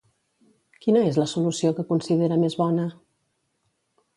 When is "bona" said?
2.63-2.87